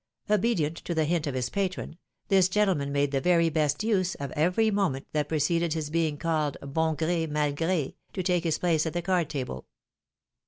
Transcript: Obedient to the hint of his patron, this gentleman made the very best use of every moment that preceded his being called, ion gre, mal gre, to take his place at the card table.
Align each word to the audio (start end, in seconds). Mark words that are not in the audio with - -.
Obedient 0.31 0.77
to 0.77 0.95
the 0.95 1.05
hint 1.05 1.27
of 1.27 1.35
his 1.35 1.51
patron, 1.51 1.95
this 2.27 2.49
gentleman 2.49 2.91
made 2.91 3.11
the 3.11 3.21
very 3.21 3.49
best 3.51 3.83
use 3.83 4.15
of 4.15 4.31
every 4.31 4.71
moment 4.71 5.05
that 5.11 5.29
preceded 5.29 5.73
his 5.73 5.91
being 5.91 6.17
called, 6.17 6.57
ion 6.59 6.95
gre, 6.95 7.27
mal 7.29 7.51
gre, 7.53 7.89
to 8.11 8.23
take 8.23 8.43
his 8.43 8.57
place 8.57 8.87
at 8.87 8.93
the 8.93 9.03
card 9.03 9.29
table. 9.29 9.67